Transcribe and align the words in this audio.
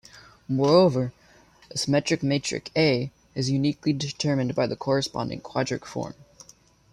Moreover, 0.47 1.13
a 1.69 1.77
symmetric 1.77 2.23
matrix 2.23 2.71
"A" 2.75 3.11
is 3.35 3.51
uniquely 3.51 3.93
determined 3.93 4.55
by 4.55 4.65
the 4.65 4.75
corresponding 4.75 5.41
quadratic 5.41 5.85
form. 5.85 6.15